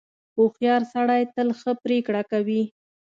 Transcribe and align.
•هوښیار 0.35 0.81
سړی 0.93 1.21
تل 1.33 1.49
ښه 1.59 1.71
پرېکړه 1.83 2.21
کوي. 2.31 2.63